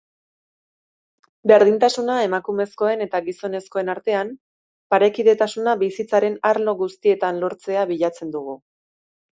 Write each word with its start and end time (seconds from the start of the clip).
Berdintasuna 1.51 2.15
emakumezkoen 2.29 3.05
eta 3.07 3.21
gizonezkoen 3.27 3.93
artean, 3.95 4.33
parekidetasuna 4.95 5.77
bizitzaren 5.85 6.43
arlo 6.55 6.77
guztietan 6.85 7.43
lortzea 7.47 7.89
bilatzen 7.95 8.39
dugu. 8.41 8.63